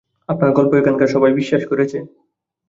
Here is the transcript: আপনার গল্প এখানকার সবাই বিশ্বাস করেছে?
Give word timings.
আপনার 0.29 0.51
গল্প 0.57 0.71
এখানকার 0.75 1.09
সবাই 1.15 1.31
বিশ্বাস 1.39 1.63
করেছে? 1.71 1.97